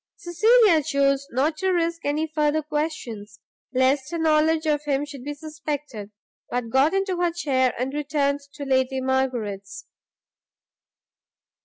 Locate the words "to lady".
8.55-8.99